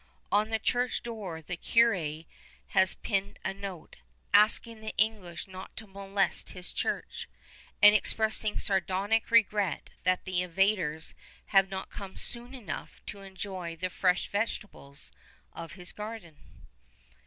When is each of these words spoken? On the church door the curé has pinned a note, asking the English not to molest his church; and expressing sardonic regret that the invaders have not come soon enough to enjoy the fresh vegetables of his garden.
On 0.31 0.49
the 0.49 0.57
church 0.57 1.03
door 1.03 1.43
the 1.43 1.55
curé 1.55 2.25
has 2.69 2.95
pinned 2.95 3.37
a 3.45 3.53
note, 3.53 3.97
asking 4.33 4.81
the 4.81 4.95
English 4.97 5.45
not 5.47 5.75
to 5.77 5.85
molest 5.85 6.53
his 6.53 6.73
church; 6.73 7.29
and 7.83 7.93
expressing 7.93 8.57
sardonic 8.57 9.29
regret 9.29 9.91
that 10.01 10.25
the 10.25 10.41
invaders 10.41 11.13
have 11.53 11.69
not 11.69 11.91
come 11.91 12.17
soon 12.17 12.55
enough 12.55 12.99
to 13.05 13.21
enjoy 13.21 13.75
the 13.75 13.91
fresh 13.91 14.27
vegetables 14.27 15.11
of 15.53 15.73
his 15.73 15.91
garden. 15.91 16.37